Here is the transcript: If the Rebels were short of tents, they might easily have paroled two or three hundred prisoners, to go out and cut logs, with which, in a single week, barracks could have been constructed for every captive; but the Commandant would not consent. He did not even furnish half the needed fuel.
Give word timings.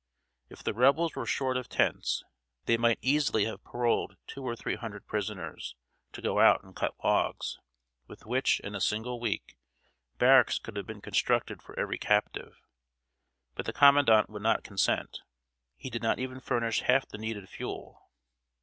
If 0.49 0.63
the 0.63 0.73
Rebels 0.73 1.15
were 1.15 1.27
short 1.27 1.57
of 1.57 1.69
tents, 1.69 2.23
they 2.65 2.75
might 2.75 2.97
easily 3.03 3.45
have 3.45 3.63
paroled 3.63 4.17
two 4.25 4.43
or 4.43 4.55
three 4.55 4.73
hundred 4.75 5.05
prisoners, 5.05 5.75
to 6.13 6.23
go 6.23 6.39
out 6.39 6.63
and 6.63 6.75
cut 6.75 6.95
logs, 7.03 7.59
with 8.07 8.25
which, 8.25 8.59
in 8.61 8.73
a 8.73 8.81
single 8.81 9.19
week, 9.19 9.59
barracks 10.17 10.57
could 10.57 10.75
have 10.75 10.87
been 10.87 11.01
constructed 11.01 11.61
for 11.61 11.79
every 11.79 11.99
captive; 11.99 12.57
but 13.53 13.67
the 13.67 13.73
Commandant 13.73 14.27
would 14.31 14.41
not 14.41 14.63
consent. 14.63 15.19
He 15.77 15.91
did 15.91 16.01
not 16.01 16.17
even 16.17 16.39
furnish 16.39 16.81
half 16.81 17.07
the 17.07 17.19
needed 17.19 17.47
fuel. 17.47 18.09